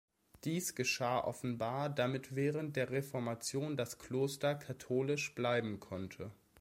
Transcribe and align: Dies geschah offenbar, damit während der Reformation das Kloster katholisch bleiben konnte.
Dies 0.45 0.73
geschah 0.73 1.19
offenbar, 1.23 1.87
damit 1.87 2.33
während 2.35 2.75
der 2.75 2.89
Reformation 2.89 3.77
das 3.77 3.99
Kloster 3.99 4.55
katholisch 4.55 5.35
bleiben 5.35 5.79
konnte. 5.79 6.31